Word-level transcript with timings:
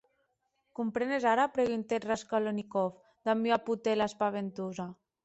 Comprenes 0.77 1.27
ara?, 1.31 1.43
preguntèc 1.57 2.07
Raskolnikov 2.11 2.89
damb 3.29 3.51
ua 3.51 3.61
potèla 3.69 4.09
espaventosa. 4.15 4.89